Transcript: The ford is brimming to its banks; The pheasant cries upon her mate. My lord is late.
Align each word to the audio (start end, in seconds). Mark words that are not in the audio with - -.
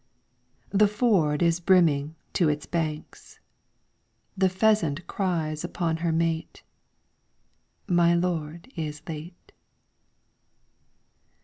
The 0.71 0.87
ford 0.87 1.43
is 1.43 1.59
brimming 1.59 2.15
to 2.33 2.49
its 2.49 2.65
banks; 2.65 3.39
The 4.35 4.49
pheasant 4.49 5.05
cries 5.05 5.63
upon 5.63 5.97
her 5.97 6.11
mate. 6.11 6.63
My 7.87 8.15
lord 8.15 8.71
is 8.75 9.03
late. 9.07 9.51